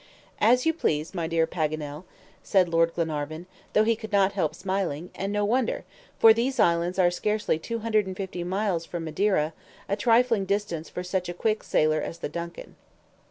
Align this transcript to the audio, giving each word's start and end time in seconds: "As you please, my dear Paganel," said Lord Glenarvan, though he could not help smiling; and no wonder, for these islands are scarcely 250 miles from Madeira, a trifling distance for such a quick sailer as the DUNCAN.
"As 0.39 0.65
you 0.65 0.73
please, 0.73 1.13
my 1.13 1.27
dear 1.27 1.45
Paganel," 1.45 2.05
said 2.41 2.67
Lord 2.67 2.95
Glenarvan, 2.95 3.45
though 3.73 3.83
he 3.83 3.95
could 3.95 4.11
not 4.11 4.31
help 4.31 4.55
smiling; 4.55 5.11
and 5.13 5.31
no 5.31 5.45
wonder, 5.45 5.83
for 6.17 6.33
these 6.33 6.59
islands 6.59 6.97
are 6.97 7.11
scarcely 7.11 7.59
250 7.59 8.43
miles 8.43 8.83
from 8.83 9.03
Madeira, 9.05 9.53
a 9.87 9.95
trifling 9.95 10.45
distance 10.45 10.89
for 10.89 11.03
such 11.03 11.29
a 11.29 11.35
quick 11.35 11.61
sailer 11.61 12.01
as 12.01 12.17
the 12.17 12.29
DUNCAN. 12.29 12.77